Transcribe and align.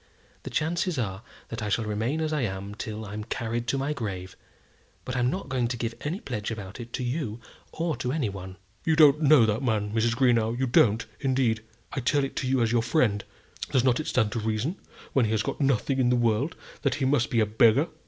The 0.41 0.49
chances 0.49 0.97
are 0.97 1.21
that 1.49 1.61
I 1.61 1.69
shall 1.69 1.85
remain 1.85 2.21
as 2.21 2.33
I 2.33 2.41
am 2.41 2.73
till 2.73 3.05
I'm 3.05 3.23
carried 3.23 3.67
to 3.67 3.77
my 3.77 3.93
grave; 3.93 4.35
but 5.05 5.15
I'm 5.15 5.29
not 5.29 5.47
going 5.47 5.67
to 5.67 5.77
give 5.77 5.93
any 6.01 6.19
pledge 6.19 6.49
about 6.49 6.79
it 6.79 6.91
to 6.93 7.03
you 7.03 7.39
or 7.71 7.95
to 7.97 8.11
any 8.11 8.27
one." 8.27 8.57
"You 8.83 8.95
don't 8.95 9.21
know 9.21 9.45
that 9.45 9.61
man, 9.61 9.93
Mrs. 9.93 10.15
Greenow; 10.15 10.57
you 10.57 10.65
don't, 10.65 11.05
indeed. 11.19 11.61
I 11.93 11.99
tell 11.99 12.23
it 12.23 12.41
you 12.41 12.63
as 12.63 12.71
your 12.71 12.81
friend. 12.81 13.23
Does 13.69 13.83
not 13.83 13.99
it 13.99 14.07
stand 14.07 14.31
to 14.31 14.39
reason, 14.39 14.77
when 15.13 15.25
he 15.25 15.31
has 15.33 15.43
got 15.43 15.61
nothing 15.61 15.99
in 15.99 16.09
the 16.09 16.15
world, 16.15 16.55
that 16.81 16.95
he 16.95 17.05
must 17.05 17.29
be 17.29 17.39
a 17.39 17.45
beggar? 17.45 17.87